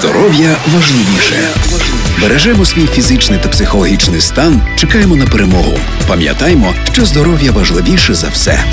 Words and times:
Здоров'я 0.00 0.56
важливіше. 0.74 1.48
Бережемо 2.20 2.64
свій 2.64 2.86
фізичний 2.86 3.38
та 3.42 3.48
психологічний 3.48 4.20
стан. 4.20 4.62
Чекаємо 4.76 5.16
на 5.16 5.26
перемогу. 5.26 5.78
Пам'ятаймо, 6.08 6.74
що 6.92 7.04
здоров'я 7.04 7.52
важливіше 7.52 8.14
за 8.14 8.28
все 8.28 8.64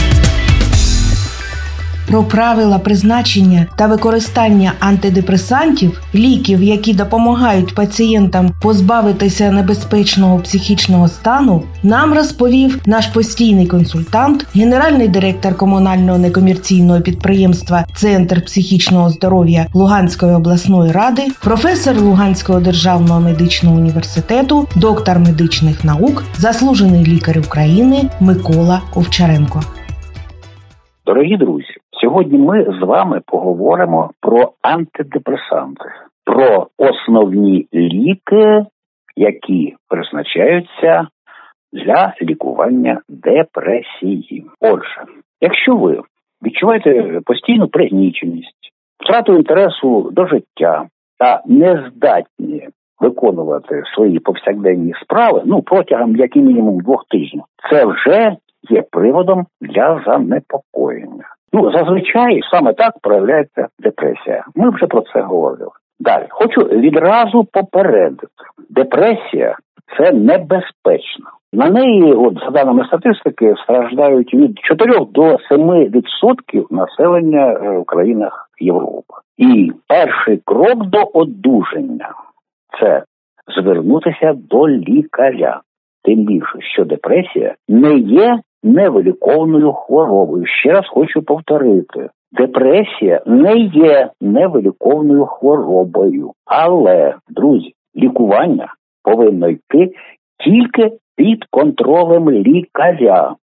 про 2.14 2.24
правила 2.24 2.80
призначення 2.80 3.66
та 3.76 3.88
використання 3.88 4.74
антидепресантів, 4.80 6.02
ліків, 6.16 6.64
які 6.64 6.94
допомагають 6.94 7.76
пацієнтам 7.76 8.52
позбавитися 8.62 9.52
небезпечного 9.52 10.40
психічного 10.40 11.08
стану, 11.08 11.64
нам 11.84 12.14
розповів 12.14 12.80
наш 12.86 13.08
постійний 13.08 13.68
консультант, 13.68 14.48
генеральний 14.56 15.08
директор 15.08 15.58
комунального 15.58 16.18
некомерційного 16.18 17.02
підприємства 17.02 17.86
Центр 17.96 18.46
психічного 18.46 19.10
здоров'я 19.10 19.66
Луганської 19.74 20.34
обласної 20.34 20.92
ради, 20.92 21.22
професор 21.44 22.02
Луганського 22.02 22.60
державного 22.60 23.22
медичного 23.22 23.76
університету, 23.76 24.68
доктор 24.76 25.20
медичних 25.20 25.84
наук, 25.84 26.24
заслужений 26.38 27.06
лікар 27.06 27.40
України 27.40 28.10
Микола 28.20 28.82
Овчаренко. 28.96 29.62
Дорогі 31.06 31.38
друзі, 31.38 31.74
Сьогодні 32.04 32.38
ми 32.38 32.64
з 32.64 32.86
вами 32.86 33.22
поговоримо 33.26 34.12
про 34.22 34.52
антидепресанти, 34.62 35.86
про 36.26 36.68
основні 36.78 37.68
ліки, 37.74 38.66
які 39.16 39.76
призначаються 39.90 41.08
для 41.74 42.14
лікування 42.22 43.02
депресії. 43.10 44.46
Отже, 44.60 45.04
якщо 45.42 45.76
ви 45.76 46.02
відчуваєте 46.46 47.20
постійну 47.26 47.68
пригніченість, 47.68 48.72
втрату 49.04 49.36
інтересу 49.36 50.10
до 50.12 50.28
життя 50.28 50.88
та 51.20 51.42
не 51.46 51.92
здатні 51.96 52.68
виконувати 53.00 53.84
свої 53.96 54.20
повсякденні 54.20 54.94
справи, 55.04 55.42
ну 55.46 55.62
протягом 55.62 56.16
як 56.16 56.36
і 56.36 56.40
мінімум 56.40 56.80
двох 56.80 57.06
тижнів, 57.10 57.44
це 57.72 57.86
вже 57.86 58.36
є 58.70 58.84
приводом 58.92 59.46
для 59.62 60.04
занепокоєння. 60.06 61.33
Ну 61.54 61.72
зазвичай 61.72 62.42
саме 62.52 62.74
так 62.74 62.94
проявляється 63.02 63.68
депресія. 63.80 64.46
Ми 64.56 64.70
вже 64.70 64.88
про 64.88 65.02
це 65.14 65.22
говорили. 65.22 65.72
Далі 66.00 66.26
хочу 66.30 66.62
відразу 66.62 67.44
попередити: 67.44 68.28
депресія 68.70 69.58
це 69.98 70.12
небезпечно. 70.12 71.26
На 71.54 71.70
неї, 71.70 72.14
от 72.14 72.40
за 72.40 72.50
даними 72.50 72.86
статистики, 72.86 73.56
страждають 73.64 74.34
від 74.34 74.60
4 74.60 75.06
до 75.12 75.22
7% 75.22 76.66
населення 76.70 77.52
е, 77.52 77.78
в 77.80 77.86
країнах 77.86 78.50
Європи. 78.60 79.14
І 79.38 79.72
перший 79.88 80.42
крок 80.46 80.86
до 80.86 81.04
одужання 81.14 82.10
це 82.80 83.04
звернутися 83.58 84.34
до 84.34 84.70
лікаря. 84.70 85.62
Тим 86.04 86.26
більше, 86.26 86.62
що 86.62 86.86
депресія 86.86 87.56
не 87.68 87.98
є 87.98 88.40
невиліковною 88.64 89.74
хворобою. 89.74 90.46
Ще 90.46 90.72
раз 90.72 90.88
хочу 90.88 91.22
повторити: 91.22 92.10
депресія 92.32 93.22
не 93.26 93.58
є 93.58 94.10
невиліковною 94.22 95.26
хворобою, 95.26 96.32
але 96.46 97.16
друзі, 97.30 97.74
лікування 97.96 98.74
повинно 99.04 99.50
йти 99.50 99.92
тільки 100.46 100.92
під 101.16 101.46
контролем 101.52 102.32
лікаря. 102.32 103.36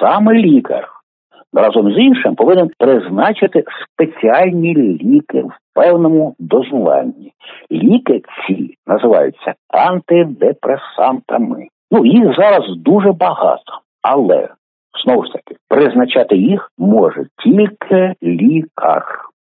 Саме 0.00 0.34
лікар 0.34 0.88
разом 1.52 1.92
з 1.92 1.98
іншим 1.98 2.34
повинен 2.34 2.70
призначити 2.78 3.64
спеціальні 3.84 4.74
ліки 4.76 5.42
в 5.42 5.52
певному 5.74 6.34
дозуванні. 6.38 7.32
Ліки 7.70 8.22
ці 8.46 8.74
називаються 8.86 9.54
антидепресантами. 9.68 11.66
Ну 11.90 12.06
їх 12.06 12.36
зараз 12.36 12.76
дуже 12.76 13.12
багато, 13.12 13.80
але 14.10 14.48
Знову 15.04 15.24
ж 15.24 15.32
таки, 15.32 15.54
призначати 15.68 16.36
їх 16.36 16.72
може 16.78 17.26
тільки 17.44 18.14
лікар. 18.22 19.04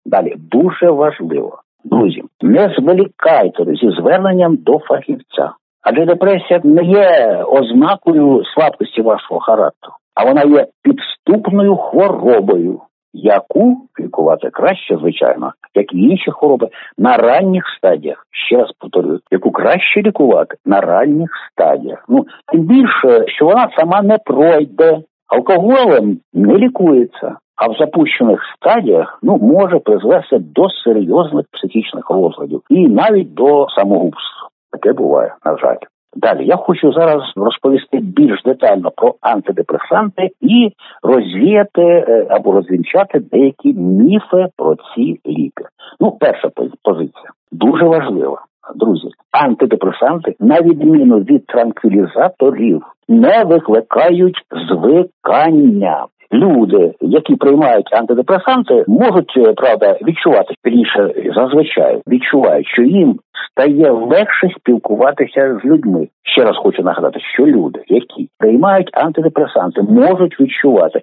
Далі 0.06 0.34
дуже 0.38 0.90
важливо, 0.90 1.59
друзі, 1.84 2.23
не 2.41 2.75
зволікайте 2.79 3.63
зі 3.66 3.91
зверненням 3.91 4.56
до 4.56 4.79
фахівця. 4.79 5.51
Адже 5.81 6.06
депресія 6.06 6.62
не 6.63 6.84
є 6.84 7.38
ознакою 7.47 8.44
слабкості 8.45 9.01
вашого 9.01 9.40
характеру, 9.40 9.94
а 10.16 10.25
вона 10.25 10.44
є 10.44 10.68
підступною 10.84 11.75
хворобою, 11.75 12.81
яку 13.17 13.78
лікувати 14.00 14.50
краще, 14.50 14.97
звичайно, 14.97 15.53
як 15.75 15.94
і 15.94 15.97
інші 15.97 16.31
хвороби, 16.31 16.67
на 16.97 17.17
ранніх 17.17 17.63
стадіях. 17.78 18.28
Ще 18.31 18.57
раз 18.57 18.72
повторюю, 18.79 19.19
яку 19.31 19.51
краще 19.51 20.01
лікувати 20.01 20.55
на 20.66 20.81
ранніх 20.81 21.29
стадіях. 21.51 22.06
Ну 22.09 22.25
тим 22.51 22.61
більше, 22.61 23.27
що 23.27 23.45
вона 23.45 23.69
сама 23.77 24.01
не 24.01 24.17
пройде 24.25 25.01
Алкоголем 25.27 26.19
не 26.33 26.57
лікується, 26.57 27.38
а 27.56 27.67
в 27.67 27.75
запущених 27.79 28.41
стадіях 28.56 29.19
ну 29.23 29.38
може 29.38 29.79
призвести 29.79 30.39
до 30.39 30.69
серйозних 30.69 31.45
психічних 31.51 32.09
розладів 32.09 32.61
і 32.69 32.88
навіть 32.88 33.33
до 33.33 33.67
самогубства. 33.69 34.50
Таке 34.72 34.94
буває, 34.94 35.35
на 35.45 35.57
жаль. 35.57 35.77
Далі 36.17 36.45
я 36.45 36.55
хочу 36.55 36.94
зараз 36.94 37.22
розповісти 37.35 37.97
більш 37.97 38.44
детально 38.44 38.91
про 38.95 39.16
антидепресанти 39.22 40.29
і 40.41 40.72
розвіяти 41.03 41.81
е, 41.81 42.28
або 42.29 42.51
розвінчати 42.51 43.19
деякі 43.19 43.73
міфи 43.73 44.47
про 44.57 44.75
ці 44.75 45.19
ліки. 45.27 45.63
Ну, 46.00 46.11
перша 46.19 46.50
позиція 46.83 47.29
дуже 47.51 47.85
важлива. 47.85 48.41
Друзі, 48.75 49.07
антидепресанти, 49.31 50.35
на 50.39 50.61
відміну 50.61 51.19
від 51.19 51.45
транквілізаторів, 51.45 52.81
не 53.07 53.44
викликають 53.44 54.41
звикання. 54.69 56.06
Люди, 56.33 56.94
які 57.01 57.35
приймають 57.35 57.94
антидепресанти, 57.94 58.83
можуть 58.88 59.33
е, 59.38 59.53
правда 59.53 59.97
відчувати 60.01 60.53
більше 60.63 61.13
зазвичай 61.35 62.01
відчувають, 62.07 62.67
що 62.67 62.81
їм 62.81 63.19
стає 63.52 63.91
легше 63.91 64.50
спілкуватися 64.59 65.59
з 65.63 65.66
людьми. 65.66 66.08
Ще 66.24 66.44
раз 66.44 66.58
хочу 66.58 66.84
нагадати, 66.84 67.19
що 67.34 67.46
люди, 67.46 67.80
які 67.88 68.30
приймають 68.40 68.90
антидепресанти, 68.94 69.81
можуть 69.81 70.40
відчувати, 70.40 71.02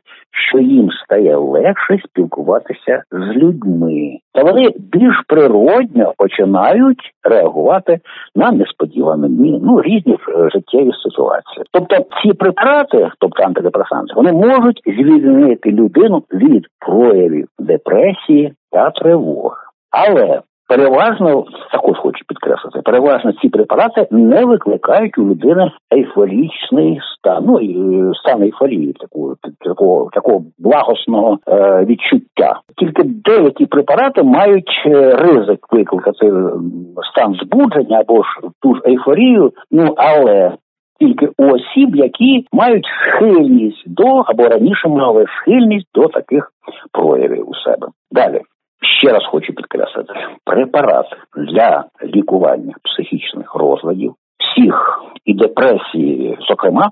що 0.51 0.59
їм 0.59 0.91
стає 1.05 1.37
легше 1.37 1.99
спілкуватися 2.05 3.03
з 3.13 3.37
людьми, 3.37 4.19
та 4.35 4.43
вони 4.43 4.69
більш 4.93 5.23
природньо 5.27 6.13
починають 6.19 7.11
реагувати 7.23 7.99
на 8.37 8.53
несподівані 8.53 9.61
ну 9.63 9.83
різні 9.83 10.19
е, 10.29 10.51
життєві 10.51 10.91
ситуації. 11.03 11.65
Тобто 11.73 11.97
ці 11.97 12.33
препарати, 12.33 13.11
тобто 13.19 13.43
антидепресанти, 13.43 14.15
вони 14.17 14.33
можуть 14.33 14.83
звільнити 14.87 15.71
людину 15.71 16.23
від 16.33 16.67
проявів 16.79 17.49
депресії 17.59 18.53
та 18.71 18.91
тривоги. 18.91 19.57
Але 19.91 20.41
Переважно 20.69 21.45
також 21.73 21.99
хочу 21.99 22.25
підкреслити, 22.29 22.81
переважно 22.85 23.33
ці 23.33 23.49
препарати 23.49 24.07
не 24.11 24.45
викликають 24.45 25.19
у 25.19 25.23
людини 25.23 25.71
ейфорічний 25.95 27.01
стан, 27.15 27.45
ну 27.47 27.59
е, 27.59 28.13
стан 28.15 28.43
ейфорії, 28.43 28.93
такого 28.93 29.35
такого 29.61 30.11
такого 30.13 30.45
благосного 30.59 31.39
е, 31.49 31.85
відчуття. 31.85 32.61
Тільки 32.77 33.03
деякі 33.05 33.67
препарати 33.67 34.23
мають 34.23 34.83
е, 34.87 35.17
ризик 35.17 35.67
викликати 35.73 36.33
стан 37.13 37.35
збудження 37.43 38.01
або 38.01 38.23
ж 38.23 38.29
ту 38.63 38.75
ж 38.75 38.81
ейфорію. 38.87 39.53
Ну 39.71 39.95
але 39.97 40.53
тільки 41.01 41.29
у 41.39 41.45
осіб, 41.45 41.97
які 41.97 42.47
мають 42.53 42.87
схильність 42.87 43.83
до 43.87 44.23
або 44.27 44.49
раніше 44.49 44.89
мали 44.89 45.27
схильність 45.41 45.89
до 45.95 46.09
таких 46.09 46.51
проявів 46.93 47.51
у 47.51 47.55
себе. 47.55 47.87
Далі 48.13 48.41
ще 48.85 49.13
раз 49.13 49.23
хочу 49.31 49.53
підкреслити, 49.53 50.13
препарат 50.45 51.07
для 51.37 51.85
лікування 52.05 52.75
психічних 52.85 53.55
розладів, 53.55 54.15
всіх 54.39 55.03
і 55.25 55.35
депресії, 55.35 56.39
зокрема, 56.49 56.91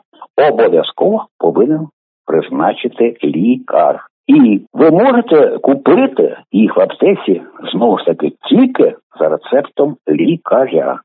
обов'язково 0.51 1.27
повинен 1.39 1.89
призначити 2.27 3.17
лікар. 3.25 4.07
І 4.27 4.61
ви 4.73 4.91
можете 4.91 5.59
купити 5.59 6.37
їх 6.53 6.77
в 6.77 6.81
аптеці 6.81 7.43
знову 7.73 7.99
ж 7.99 8.05
таки 8.05 8.33
тільки 8.49 8.95
за 9.21 9.29
рецептом 9.29 9.97
лікаря. 10.09 11.01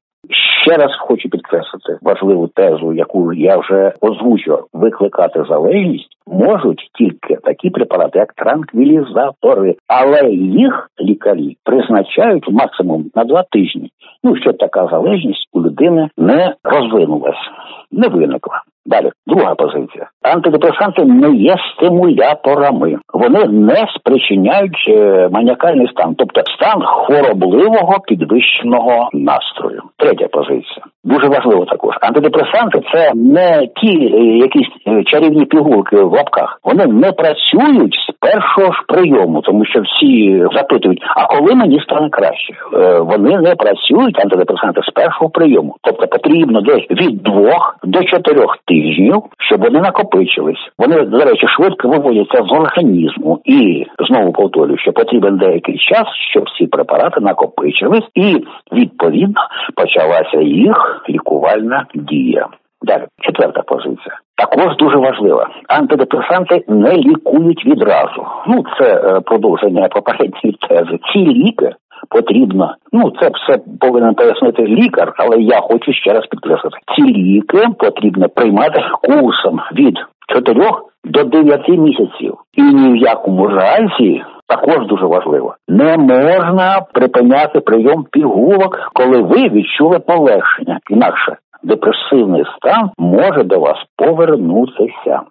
Ще 0.63 0.77
раз 0.77 0.91
хочу 0.99 1.29
підкреслити 1.29 1.97
важливу 2.01 2.47
тезу, 2.47 2.93
яку 2.93 3.33
я 3.33 3.57
вже 3.57 3.93
озвучував, 4.01 4.67
викликати 4.73 5.43
залежність 5.49 6.17
можуть 6.27 6.89
тільки 6.97 7.35
такі 7.43 7.69
препарати, 7.69 8.19
як 8.19 8.33
транквілізатори, 8.33 9.75
але 9.87 10.29
їх 10.31 10.89
лікарі 11.01 11.57
призначають 11.63 12.51
максимум 12.51 13.05
на 13.15 13.23
два 13.23 13.43
тижні. 13.51 13.89
Ну 14.23 14.35
щоб 14.35 14.57
така 14.57 14.87
залежність 14.91 15.47
у 15.53 15.61
людини 15.61 16.09
не 16.17 16.55
розвинулася, 16.63 17.51
не 17.91 18.07
виникла. 18.07 18.61
Далі 18.85 19.11
друга 19.27 19.55
позиція. 19.55 20.09
Антидепресанти 20.33 21.05
не 21.05 21.35
є 21.35 21.55
стимуляторами, 21.75 22.97
вони 23.13 23.45
не 23.45 23.87
спричиняють 23.95 24.85
е, 24.89 25.29
маніакальний 25.31 25.87
стан, 25.87 26.15
тобто 26.17 26.41
стан 26.41 26.81
хворобливого 26.81 27.95
підвищеного 28.07 29.09
настрою. 29.13 29.81
Третя 29.97 30.27
позиція 30.27 30.85
дуже 31.03 31.27
важливо 31.27 31.65
також. 31.65 31.95
Антидепресанти 32.01 32.81
це 32.93 33.11
не 33.15 33.67
ті 33.75 33.93
е, 34.13 34.37
якісь 34.37 34.67
е, 34.87 35.03
чарівні 35.03 35.45
пігулки 35.45 35.95
в 35.95 36.11
лапках. 36.13 36.59
Вони 36.63 36.85
не 36.85 37.11
працюють 37.11 37.95
з 37.95 38.11
першого 38.19 38.73
ж 38.73 38.79
прийому, 38.87 39.41
тому 39.41 39.65
що 39.65 39.81
всі 39.81 40.43
запитують, 40.55 41.03
а 41.15 41.25
коли 41.25 41.55
мені 41.55 41.79
стане 41.79 42.09
краще? 42.09 42.53
Вони 42.99 43.41
не 43.41 43.55
працюють 43.55 44.19
антидепресанти 44.19 44.81
з 44.81 44.93
першого 44.93 45.29
прийому, 45.29 45.75
тобто 45.81 46.07
потрібно 46.07 46.61
десь 46.61 46.85
від 46.91 47.23
двох 47.23 47.77
до 47.83 48.03
чотирьох 48.03 48.57
тижнів, 48.65 49.23
щоб 49.37 49.61
вони 49.61 49.79
накопичились. 50.17 50.71
Вони 50.79 51.01
до 51.05 51.17
речі 51.17 51.47
швидко 51.47 51.87
виводяться 51.87 52.43
з 52.43 52.51
організму, 52.51 53.39
і 53.45 53.85
знову 54.09 54.31
повторюю, 54.31 54.77
що 54.77 54.91
потрібен 54.91 55.37
деякий 55.37 55.77
час, 55.77 56.07
щоб 56.31 56.43
ці 56.57 56.67
препарати 56.67 57.21
накопичились, 57.21 58.07
і 58.15 58.45
відповідно 58.71 59.41
почалася 59.75 60.41
їх 60.41 61.03
лікувальна 61.09 61.85
дія. 61.93 62.47
Далі 62.81 63.03
четверта 63.21 63.61
позиція. 63.61 64.19
Також 64.35 64.77
дуже 64.77 64.97
важлива. 64.97 65.49
Антидепресанти 65.67 66.63
не 66.67 66.93
лікують 66.93 67.65
відразу. 67.65 68.25
Ну 68.47 68.63
це 68.79 68.93
е, 68.95 69.19
продовження 69.19 69.87
попередньої 69.87 70.57
тези. 70.69 70.99
Ці 71.13 71.19
ліки 71.19 71.71
потрібно. 72.09 72.75
Ну 72.91 73.11
це 73.21 73.29
все 73.29 73.59
повинен 73.79 74.15
пояснити 74.15 74.63
лікар, 74.63 75.13
але 75.17 75.37
я 75.41 75.61
хочу 75.61 75.93
ще 75.93 76.13
раз 76.13 76.25
підкреслити. 76.25 76.77
Ці 76.95 77.03
ліки 77.03 77.67
потрібно 77.79 78.29
приймати 78.29 78.83
курсом 79.01 79.59
від 79.73 79.97
4 80.33 80.71
до 81.03 81.23
9 81.23 81.69
місяців, 81.69 82.33
і 82.53 82.61
ні 82.61 82.91
в 82.91 82.95
якому 82.95 83.47
разі. 83.47 84.23
Також 84.47 84.87
дуже 84.87 85.05
важливо, 85.05 85.55
не 85.67 85.97
можна 85.97 86.81
припиняти 86.93 87.59
прийом 87.59 88.05
пігулок, 88.11 88.91
коли 88.93 89.21
ви 89.21 89.49
відчули 89.49 89.99
полегшення. 89.99 90.79
Інакше 90.89 91.37
депресивний 91.63 92.43
стан 92.57 92.89
може 92.97 93.43
до 93.43 93.59
вас 93.59 93.77
повернутися. 93.97 95.21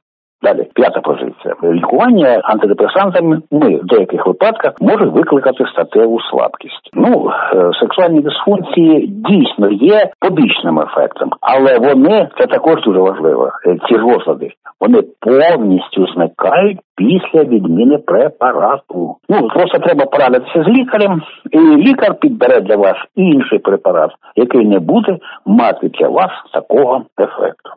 Далі 0.42 0.66
п'ята 0.74 1.00
позиція. 1.00 1.54
Лікування 1.62 2.40
антидепресантами 2.44 3.42
ми 3.50 3.76
в 3.76 3.86
деяких 3.86 4.26
випадках 4.26 4.72
може 4.80 5.04
викликати 5.04 5.64
статеву 5.72 6.20
слабкість. 6.20 6.90
Ну 6.92 7.30
е, 7.54 7.70
сексуальні 7.80 8.20
дисфункції 8.20 9.06
дійсно 9.06 9.70
є 9.70 10.10
побічним 10.20 10.80
ефектом, 10.80 11.30
але 11.40 11.78
вони 11.78 12.28
це 12.38 12.46
також 12.46 12.82
дуже 12.82 12.98
важливо. 12.98 13.50
Е, 13.66 13.76
ці 13.88 13.96
розлади 13.96 14.50
вони 14.80 15.02
повністю 15.20 16.06
зникають 16.06 16.78
після 16.96 17.44
відміни 17.44 17.98
препарату. 17.98 19.16
Ну 19.28 19.48
просто 19.48 19.78
треба 19.78 20.06
порадитися 20.06 20.62
з 20.62 20.68
лікарем, 20.68 21.22
і 21.50 21.58
лікар 21.58 22.14
підбере 22.20 22.60
для 22.60 22.76
вас 22.76 22.96
інший 23.16 23.58
препарат, 23.58 24.10
який 24.36 24.66
не 24.66 24.78
буде 24.78 25.18
мати 25.46 25.88
для 25.88 26.08
вас 26.08 26.30
такого 26.52 27.02
ефекту. 27.20 27.70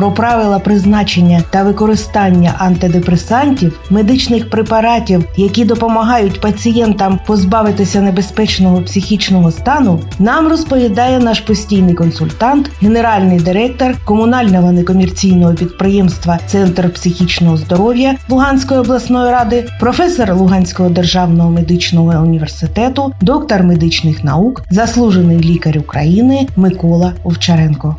Про 0.00 0.10
правила 0.10 0.58
призначення 0.58 1.42
та 1.50 1.62
використання 1.62 2.54
антидепресантів, 2.58 3.80
медичних 3.90 4.50
препаратів, 4.50 5.24
які 5.36 5.64
допомагають 5.64 6.40
пацієнтам 6.40 7.20
позбавитися 7.26 8.00
небезпечного 8.00 8.82
психічного 8.82 9.50
стану, 9.50 10.00
нам 10.18 10.48
розповідає 10.48 11.18
наш 11.18 11.40
постійний 11.40 11.94
консультант, 11.94 12.70
генеральний 12.82 13.40
директор 13.40 13.94
комунального 14.04 14.72
некомерційного 14.72 15.54
підприємства 15.54 16.38
Центр 16.46 16.92
психічного 16.92 17.56
здоров'я 17.56 18.14
Луганської 18.28 18.80
обласної 18.80 19.30
ради, 19.30 19.66
професор 19.80 20.34
Луганського 20.34 20.88
державного 20.88 21.50
медичного 21.50 22.22
університету, 22.22 23.12
доктор 23.20 23.62
медичних 23.62 24.24
наук, 24.24 24.62
заслужений 24.70 25.38
лікар 25.38 25.78
України 25.78 26.46
Микола 26.56 27.12
Овчаренко. 27.24 27.96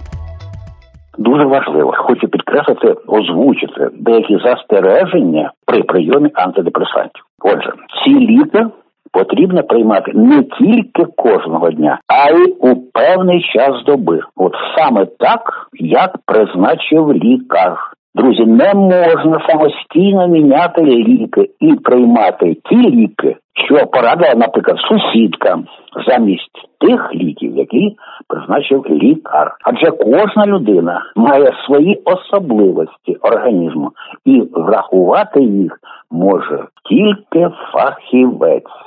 Дуже 1.22 1.46
важливо, 1.46 1.94
хочу 1.98 2.28
підкреслити, 2.28 2.96
озвучити 3.08 3.90
деякі 3.94 4.38
застереження 4.38 5.52
при 5.66 5.84
прийомі 5.84 6.30
антидепресантів. 6.34 7.24
Отже, 7.44 7.74
ці 8.04 8.20
ліки 8.20 8.66
потрібно 9.12 9.64
приймати 9.64 10.12
не 10.16 10.44
тільки 10.44 11.06
кожного 11.16 11.72
дня, 11.72 12.00
а 12.08 12.32
й 12.32 12.56
у 12.60 12.76
певний 12.76 13.42
час 13.54 13.84
доби. 13.86 14.20
От 14.36 14.54
саме 14.78 15.06
так, 15.06 15.68
як 15.74 16.18
призначив 16.26 17.14
лікар. 17.14 17.78
Друзі, 18.16 18.46
не 18.46 18.74
можна 18.74 19.48
самостійно 19.50 20.28
міняти 20.28 20.81
ліки 20.81 21.50
і 21.60 21.74
приймати 21.74 22.58
ті 22.69 22.75
ліки, 22.75 23.36
що 23.54 23.75
порадила, 23.75 24.36
наприклад, 24.36 24.78
сусідка 24.80 25.60
замість 26.08 26.69
тих 26.80 27.16
ліків, 27.16 27.58
які 27.58 27.96
призначив 28.28 28.86
лікар. 28.90 29.56
Адже 29.63 29.92
кожна 29.92 30.46
людина 30.46 31.02
має 31.16 31.54
свої 31.66 32.02
особливості 32.06 33.16
організму, 33.22 33.92
і 34.25 34.42
врахувати 34.54 35.44
їх 35.44 35.80
може 36.12 36.66
тільки 36.90 37.50
фахівець. 37.74 38.81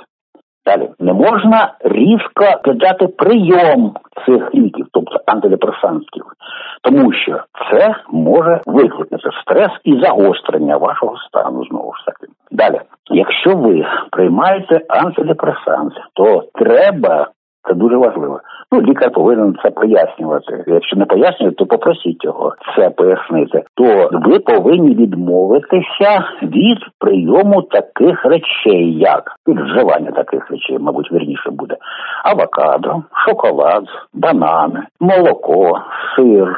Далі 0.65 0.89
не 0.99 1.13
можна 1.13 1.73
різко 1.83 2.45
кидати 2.63 3.07
прийом 3.07 3.93
цих 4.25 4.55
ліків, 4.55 4.85
тобто 4.91 5.17
антидепресантів, 5.25 6.25
тому 6.81 7.13
що 7.13 7.39
це 7.71 7.95
може 8.09 8.61
викликати 8.65 9.29
стрес 9.41 9.71
і 9.83 9.99
загострення 9.99 10.77
вашого 10.77 11.17
стану 11.17 11.65
знову 11.65 11.93
ж 11.93 12.05
таки. 12.05 12.27
Далі, 12.51 12.79
якщо 13.09 13.55
ви 13.55 13.85
приймаєте 14.11 14.81
антидепресант, 14.89 15.93
то 16.13 16.43
треба 16.53 17.27
це 17.67 17.73
дуже 17.73 17.97
важливо. 17.97 18.39
Ну, 18.71 18.81
лікар 18.81 19.11
повинен 19.11 19.55
це 19.63 19.69
пояснювати. 19.69 20.63
Якщо 20.67 20.95
не 20.95 21.05
пояснює, 21.05 21.51
то 21.51 21.65
попросіть 21.65 22.23
його 22.25 22.53
це 22.75 22.89
пояснити. 22.89 23.63
То 23.75 24.09
ви 24.11 24.39
повинні 24.39 24.95
відмовитися 24.95 26.23
від 26.41 26.77
прийому 26.99 27.61
таких 27.61 28.25
речей, 28.25 28.93
як 28.93 29.35
від 29.47 29.59
вживання 29.59 30.11
таких 30.11 30.51
речей, 30.51 30.77
мабуть, 30.79 31.11
вірніше 31.11 31.51
буде 31.51 31.75
авокадо, 32.23 33.03
шоколад, 33.27 33.83
банани, 34.13 34.83
молоко, 34.99 35.81
сир, 36.15 36.57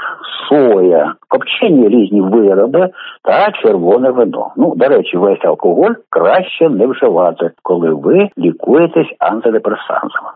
соя, 0.50 1.14
копчені 1.30 1.88
різні 1.88 2.22
вироби 2.22 2.90
та 3.24 3.52
червоне 3.52 4.12
вино. 4.12 4.52
Ну, 4.58 4.74
до 4.76 4.88
речі, 4.88 5.18
весь 5.18 5.46
алкоголь 5.46 5.94
краще 6.10 6.70
не 6.70 6.88
вживати, 6.88 7.52
коли 7.64 7.94
ви 7.94 8.30
лікуєтесь 8.38 9.16
антидепресантами. 9.20 10.30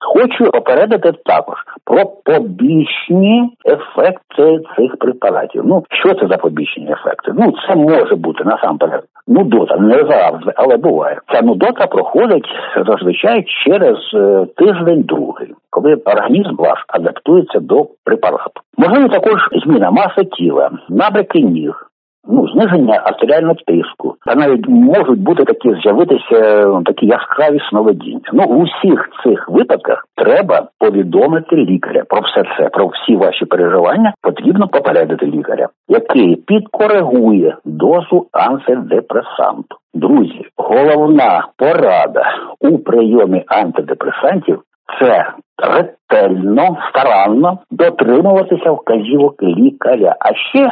Хочу 0.00 0.50
попередити 0.50 1.12
також 1.24 1.58
про 1.84 2.06
побічні 2.06 3.50
ефекти 3.66 4.60
цих 4.76 4.96
препаратів. 4.96 5.62
Ну 5.66 5.84
що 5.90 6.14
це 6.14 6.26
за 6.26 6.36
побічні 6.36 6.92
ефекти? 6.92 7.32
Ну 7.34 7.52
це 7.68 7.76
може 7.76 8.14
бути 8.14 8.44
насамперед 8.44 9.04
нудота, 9.28 9.76
не 9.76 9.98
завжди, 9.98 10.52
але 10.56 10.76
буває. 10.76 11.20
Ця 11.32 11.42
нудота 11.42 11.86
проходить 11.86 12.48
зазвичай 12.86 13.44
через 13.64 13.96
е, 14.14 14.46
тиждень 14.56 15.02
другий, 15.02 15.54
коли 15.70 15.94
організм 15.94 16.56
ваш 16.56 16.84
адаптується 16.88 17.60
до 17.60 17.86
препарату. 18.04 18.60
Можливо, 18.78 19.08
також 19.08 19.40
зміна 19.64 19.90
маси 19.90 20.24
тіла, 20.24 20.70
набряки 20.88 21.40
ніг 21.40 21.87
ну, 22.28 22.48
зниження 22.48 23.02
артеріального 23.04 23.54
тиску, 23.66 24.14
та 24.26 24.34
навіть 24.34 24.68
можуть 24.68 25.20
бути 25.20 25.44
такі 25.44 25.74
з'явитися 25.82 26.66
ну, 26.66 26.82
такі 26.82 27.06
яскраві 27.06 27.58
сновидіння. 27.70 28.20
Ну 28.32 28.44
у 28.44 28.62
всіх 28.62 29.08
цих 29.24 29.48
випадках 29.48 30.04
треба 30.16 30.68
повідомити 30.78 31.56
лікаря 31.56 32.02
про 32.08 32.20
все 32.20 32.42
це, 32.58 32.68
про 32.68 32.86
всі 32.86 33.16
ваші 33.16 33.44
переживання. 33.44 34.12
Потрібно 34.22 34.68
попередити 34.68 35.26
лікаря, 35.26 35.68
який 35.88 36.36
підкоригує 36.36 37.56
дозу 37.64 38.26
антидепресанту. 38.32 39.76
Друзі, 39.94 40.46
головна 40.56 41.46
порада 41.56 42.22
у 42.60 42.78
прийомі 42.78 43.44
антидепресантів 43.46 44.62
це 45.00 45.32
ретельно, 45.58 46.76
старанно 46.90 47.58
дотримуватися 47.70 48.70
вказівок 48.70 49.42
лікаря. 49.42 50.16
А 50.20 50.34
ще 50.34 50.70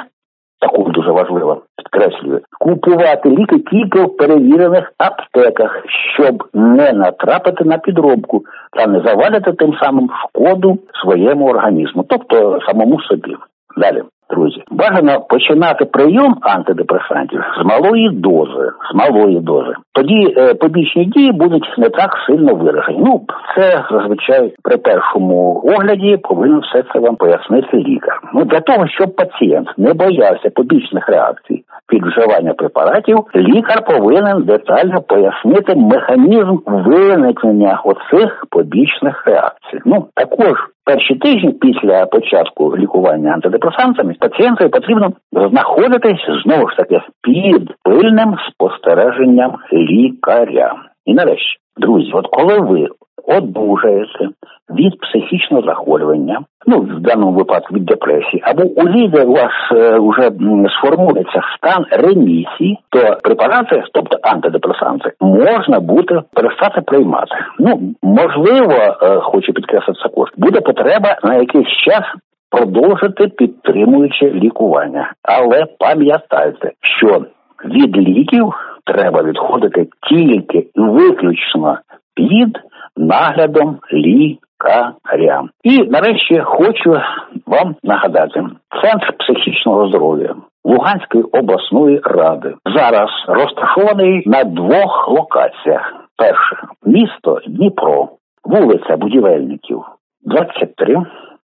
також 0.61 0.93
дуже 0.93 1.11
важливо, 1.11 1.63
підкреслюю, 1.77 2.41
купувати 2.61 3.31
ліки 3.31 3.59
тільки 3.59 4.03
в 4.03 4.17
перевірених 4.17 4.93
аптеках, 4.99 5.85
щоб 6.15 6.45
не 6.55 6.93
натрапити 6.93 7.65
на 7.65 7.79
підробку 7.79 8.45
та 8.73 8.87
не 8.87 9.01
завадити 9.01 9.53
тим 9.53 9.75
самим 9.83 10.11
шкоду 10.11 10.79
своєму 11.03 11.49
організму, 11.49 12.05
тобто 12.09 12.61
самому 12.67 13.01
собі. 13.01 13.37
Далі 13.77 14.03
Друзі, 14.31 14.56
бажано 14.71 15.21
починати 15.21 15.85
прийом 15.85 16.37
антидепресантів 16.41 17.41
з 17.61 17.65
малої 17.65 18.11
дози, 18.11 18.71
з 18.93 18.95
малої 18.95 19.41
дози. 19.41 19.73
Тоді 19.93 20.35
е, 20.37 20.55
побічні 20.55 21.05
дії 21.05 21.33
будуть 21.33 21.75
не 21.79 21.89
так 21.89 22.11
сильно 22.27 22.55
виражені. 22.55 22.99
Ну 23.01 23.23
це 23.57 23.85
зазвичай 23.91 24.55
при 24.63 24.77
першому 24.77 25.63
огляді 25.65 26.17
повинен 26.17 26.61
все 26.61 26.85
це 26.93 26.99
вам 26.99 27.17
пояснити 27.17 27.77
лікар. 27.77 28.21
Ну 28.35 28.45
для 28.45 28.61
того, 28.61 28.89
щоб 28.89 29.17
пацієнт 29.17 29.69
не 29.77 29.95
боявся 29.95 30.51
побічних 30.51 31.09
реакцій 31.09 31.65
під 31.89 32.07
вживання 32.07 32.55
препаратів, 32.55 33.19
лікар 33.35 33.85
повинен 33.85 34.43
детально 34.43 35.03
пояснити 35.03 35.75
механізм 35.75 36.57
виникнення 36.67 37.81
оцих 37.85 38.45
побічних 38.51 39.27
реакцій. 39.27 39.81
Ну 39.85 40.07
також 40.15 40.59
перші 40.85 41.15
тижні 41.15 41.53
після 41.53 42.07
початку 42.07 42.77
лікування 42.77 43.33
антидепресантами 43.33 44.15
пацієнтові 44.21 44.69
потрібно 44.69 45.13
знаходитись 45.33 46.27
знову 46.45 46.71
ж 46.71 46.77
таки 46.77 47.01
під 47.23 47.73
пильним 47.83 48.37
спостереженням 48.51 49.57
лікаря. 49.73 50.75
І 51.05 51.15
нарешті, 51.15 51.57
друзі, 51.77 52.11
от 52.15 52.27
коли 52.27 52.59
ви 52.59 52.89
одужаєте 53.27 54.29
від 54.71 55.01
психічного 55.01 55.63
захворювання, 55.63 56.41
ну 56.67 56.81
в 56.81 57.01
даному 57.01 57.33
випадку 57.33 57.75
від 57.75 57.85
депресії, 57.85 58.43
або 58.45 58.63
увійде 58.63 59.25
у 59.25 59.33
вас 59.33 59.53
е, 59.73 59.99
вже 59.99 60.31
сформується 60.79 61.41
стан 61.57 61.85
ремісії, 61.91 62.79
то 62.91 63.17
препарати, 63.23 63.83
тобто 63.93 64.19
антидепресанти, 64.23 65.13
можна 65.21 65.81
буде 65.81 66.23
перестати 66.33 66.81
приймати. 66.81 67.37
Ну 67.59 67.81
можливо, 68.03 68.73
е, 68.73 69.21
хочу 69.21 69.53
підкреслити 69.53 70.01
також, 70.03 70.29
буде 70.37 70.61
потреба 70.61 71.17
на 71.23 71.35
якийсь 71.35 71.69
час. 71.85 72.05
Продовжити 72.51 73.29
підтримуючи 73.29 74.31
лікування, 74.31 75.13
але 75.23 75.67
пам'ятайте, 75.79 76.73
що 76.99 77.25
від 77.65 77.97
ліків 77.97 78.53
треба 78.85 79.23
відходити 79.23 79.87
тільки 80.09 80.67
виключно 80.77 81.79
під 82.15 82.59
наглядом 82.97 83.79
лікаря. 83.93 85.45
І 85.63 85.83
нарешті 85.83 86.41
хочу 86.41 87.01
вам 87.47 87.75
нагадати, 87.83 88.43
центр 88.83 89.13
психічного 89.19 89.89
здоров'я 89.89 90.35
Луганської 90.65 91.25
обласної 91.25 92.01
ради 92.05 92.55
зараз 92.77 93.11
розташований 93.29 94.23
на 94.27 94.45
двох 94.45 95.09
локаціях. 95.09 95.95
Перше 96.17 96.57
місто 96.87 97.41
Дніпро, 97.47 98.09
вулиця 98.45 98.97
Будівельників, 98.97 99.85
23, 100.23 100.97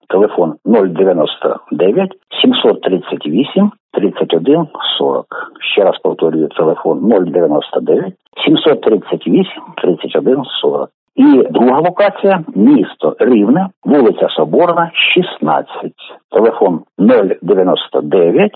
телефон 0.09 0.55
099 0.65 2.11
738 2.41 3.71
31 3.93 4.67
40. 4.97 5.25
Ще 5.73 5.83
раз 5.83 5.97
повторюю 6.03 6.47
телефон 6.47 6.99
099 7.09 8.13
738 8.45 9.45
31 9.77 10.43
40. 10.61 10.89
І 11.17 11.43
друга 11.49 11.79
локація 11.79 12.43
місто 12.55 13.15
Рівне, 13.19 13.67
вулиця 13.83 14.29
Соборна, 14.29 14.91
16. 15.13 15.91
Телефон 16.31 16.83
099 16.97 18.51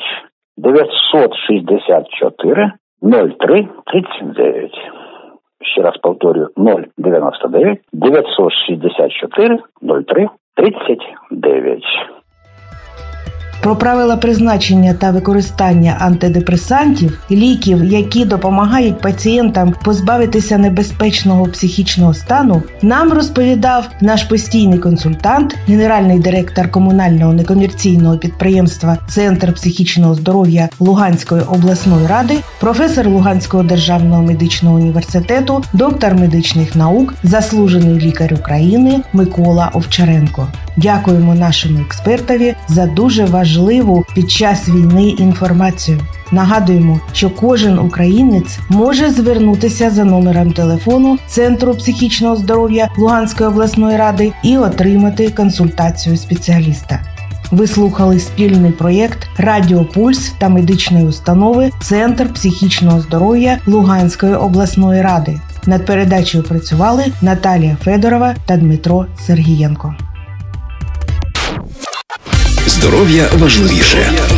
964 0.57 2.71
03 3.01 3.67
39. 3.85 4.71
Ще 5.61 5.81
раз 5.81 5.97
повторюю 5.97 6.49
099 6.97 7.79
964 7.93 9.59
03 9.81 10.27
39. 10.55 11.83
Про 13.61 13.75
правила 13.75 14.17
призначення 14.17 14.93
та 14.93 15.11
використання 15.11 15.97
антидепресантів, 15.99 17.19
ліків, 17.31 17.83
які 17.83 18.25
допомагають 18.25 19.01
пацієнтам 19.01 19.73
позбавитися 19.83 20.57
небезпечного 20.57 21.45
психічного 21.45 22.13
стану, 22.13 22.63
нам 22.81 23.13
розповідав 23.13 23.89
наш 24.01 24.23
постійний 24.23 24.79
консультант, 24.79 25.57
генеральний 25.67 26.19
директор 26.19 26.71
комунального 26.71 27.33
некомерційного 27.33 28.17
підприємства 28.17 28.97
Центр 29.09 29.53
психічного 29.53 30.15
здоров'я 30.15 30.69
Луганської 30.79 31.41
обласної 31.41 32.07
ради, 32.07 32.37
професор 32.59 33.07
Луганського 33.07 33.63
державного 33.63 34.23
медичного 34.23 34.75
університету, 34.75 35.63
доктор 35.73 36.15
медичних 36.15 36.75
наук, 36.75 37.13
заслужений 37.23 37.99
лікар 37.99 38.33
України 38.33 39.01
Микола 39.13 39.71
Овчаренко. 39.73 40.47
Дякуємо 40.77 41.35
нашому 41.35 41.79
експертові 41.79 42.55
за 42.67 42.85
дуже 42.85 43.25
важливу 43.51 44.05
під 44.15 44.31
час 44.31 44.69
війни 44.69 45.09
інформацію. 45.09 45.99
Нагадуємо, 46.31 46.99
що 47.13 47.29
кожен 47.29 47.79
українець 47.79 48.59
може 48.69 49.11
звернутися 49.11 49.89
за 49.89 50.03
номером 50.03 50.53
телефону 50.53 51.17
Центру 51.27 51.75
психічного 51.75 52.35
здоров'я 52.35 52.89
Луганської 52.97 53.49
обласної 53.49 53.97
ради 53.97 54.33
і 54.43 54.57
отримати 54.57 55.29
консультацію 55.29 56.17
спеціаліста. 56.17 56.99
Ви 57.51 57.67
слухали 57.67 58.19
спільний 58.19 58.71
проєкт 58.71 59.27
Радіо 59.37 59.85
Пульс 59.85 60.33
та 60.39 60.49
медичної 60.49 61.05
установи 61.05 61.71
Центр 61.81 62.33
психічного 62.33 63.01
здоров'я 63.01 63.57
Луганської 63.67 64.33
обласної 64.33 65.01
ради. 65.01 65.39
Над 65.65 65.85
передачею 65.85 66.43
працювали 66.43 67.05
Наталія 67.21 67.77
Федорова 67.83 68.35
та 68.45 68.57
Дмитро 68.57 69.05
Сергієнко. 69.25 69.95
Здоров'я 72.81 73.29
важливіше. 73.33 74.30